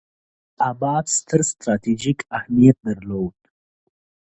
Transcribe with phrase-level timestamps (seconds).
[0.57, 3.37] اله اباد ستر ستراتیژیک اهمیت درلود.